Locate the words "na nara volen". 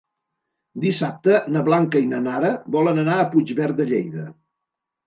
2.15-3.05